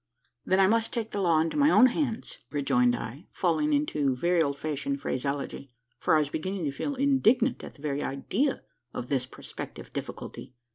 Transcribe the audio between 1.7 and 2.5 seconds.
hands,"